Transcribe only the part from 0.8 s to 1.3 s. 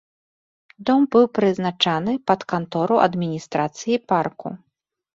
Дом быў